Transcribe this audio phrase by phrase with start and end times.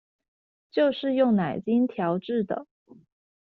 [0.71, 2.65] 就是用奶精調製的